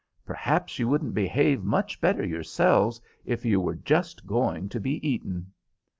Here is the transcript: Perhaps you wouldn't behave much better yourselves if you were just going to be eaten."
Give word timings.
Perhaps 0.25 0.79
you 0.79 0.87
wouldn't 0.87 1.13
behave 1.13 1.63
much 1.63 2.01
better 2.01 2.25
yourselves 2.25 2.99
if 3.23 3.45
you 3.45 3.61
were 3.61 3.75
just 3.75 4.25
going 4.25 4.67
to 4.69 4.79
be 4.79 4.93
eaten." 5.07 5.53